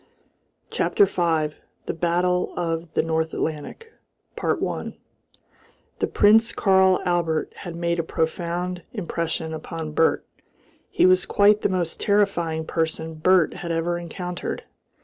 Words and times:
CHAPTER 0.71 1.05
V. 1.05 1.55
THE 1.85 1.93
BATTLE 1.93 2.55
OF 2.57 2.91
THE 2.95 3.03
NORTH 3.03 3.35
ATLANTIC 3.35 3.93
1 4.35 4.97
The 5.99 6.07
Prince 6.07 6.51
Karl 6.53 6.99
Albert 7.05 7.53
had 7.57 7.75
made 7.75 7.99
a 7.99 8.03
profound 8.03 8.81
impression 8.93 9.53
upon 9.53 9.91
Bert. 9.91 10.25
He 10.89 11.05
was 11.05 11.27
quite 11.27 11.61
the 11.61 11.69
most 11.69 11.99
terrifying 11.99 12.65
person 12.65 13.13
Bert 13.13 13.53
had 13.53 13.71
ever 13.71 13.99
encountered. 13.99 14.63